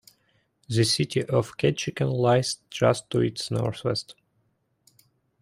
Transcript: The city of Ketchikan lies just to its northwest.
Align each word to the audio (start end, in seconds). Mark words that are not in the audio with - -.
The 0.67 0.83
city 0.83 1.23
of 1.25 1.57
Ketchikan 1.57 2.11
lies 2.11 2.57
just 2.71 3.07
to 3.11 3.19
its 3.19 3.51
northwest. 3.51 4.15